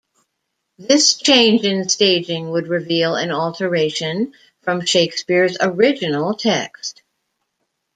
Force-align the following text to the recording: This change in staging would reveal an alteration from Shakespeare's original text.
This 0.79 1.13
change 1.13 1.63
in 1.63 1.87
staging 1.87 2.49
would 2.49 2.65
reveal 2.69 3.13
an 3.15 3.31
alteration 3.31 4.33
from 4.63 4.83
Shakespeare's 4.83 5.57
original 5.61 6.33
text. 6.33 7.03